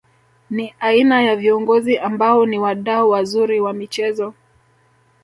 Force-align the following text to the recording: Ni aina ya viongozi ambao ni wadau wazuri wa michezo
Ni 0.49 0.75
aina 0.79 1.23
ya 1.23 1.35
viongozi 1.35 1.97
ambao 1.97 2.45
ni 2.45 2.59
wadau 2.59 3.09
wazuri 3.09 3.61
wa 3.61 3.73
michezo 3.73 4.33